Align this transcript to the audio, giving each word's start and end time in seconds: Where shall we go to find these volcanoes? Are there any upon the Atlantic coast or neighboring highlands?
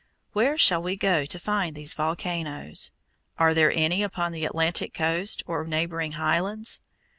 Where 0.33 0.57
shall 0.57 0.81
we 0.81 0.95
go 0.95 1.25
to 1.25 1.37
find 1.37 1.75
these 1.75 1.93
volcanoes? 1.93 2.89
Are 3.37 3.53
there 3.53 3.71
any 3.71 4.01
upon 4.01 4.31
the 4.31 4.45
Atlantic 4.45 4.95
coast 4.95 5.43
or 5.45 5.63
neighboring 5.63 6.13
highlands? 6.13 6.81